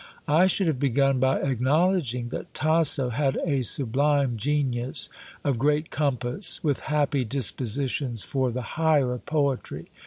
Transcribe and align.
I 0.27 0.47
should 0.47 0.65
have 0.65 0.79
begun 0.79 1.19
by 1.19 1.41
acknowledging 1.41 2.29
that 2.29 2.55
Tasso 2.55 3.09
had 3.09 3.35
a 3.45 3.61
sublime 3.63 4.35
genius, 4.35 5.09
of 5.43 5.59
great 5.59 5.91
compass, 5.91 6.59
with 6.63 6.79
happy 6.89 7.23
dispositions 7.23 8.25
for 8.25 8.51
the 8.51 8.63
higher 8.81 9.19
poetry. 9.19 9.91